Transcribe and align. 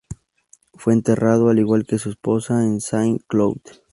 Fue 0.73 0.93
enterrado, 0.93 1.49
al 1.49 1.59
igual 1.59 1.85
que 1.85 1.99
su 1.99 2.09
esposa, 2.09 2.63
en 2.63 2.81
Saint-Cloud. 2.81 3.59